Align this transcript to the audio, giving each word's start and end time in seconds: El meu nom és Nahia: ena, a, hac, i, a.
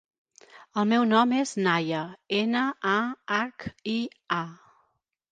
El 0.83 0.87
meu 0.91 1.03
nom 1.09 1.33
és 1.39 1.51
Nahia: 1.67 1.99
ena, 2.37 2.63
a, 2.91 2.93
hac, 3.35 3.67
i, 3.93 3.99
a. 4.37 4.41